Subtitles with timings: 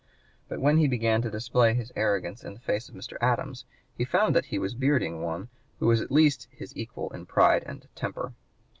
[0.47, 3.17] But when he began to display his arrogance in the face of Mr.
[3.21, 3.65] Adams
[3.95, 7.61] he found that he was bearding one who was at least his equal in pride
[7.67, 8.33] and temper.